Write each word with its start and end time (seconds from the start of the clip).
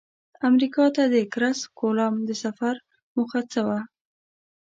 امریکا 0.47 0.85
ته 0.95 1.03
د 1.13 1.15
کرسف 1.33 1.65
کولمب 1.79 2.19
د 2.29 2.31
سفر 2.43 2.75
موخه 3.15 3.41
څه 3.51 3.61
وه؟ 3.67 3.79